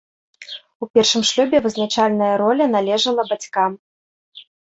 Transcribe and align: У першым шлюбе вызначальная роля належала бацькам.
У 0.83 0.87
першым 0.93 1.21
шлюбе 1.31 1.57
вызначальная 1.65 2.31
роля 2.43 2.65
належала 2.79 3.27
бацькам. 3.31 3.71